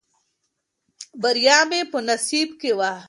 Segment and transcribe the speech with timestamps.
[1.21, 2.91] بریا مې په نصیب کې وه.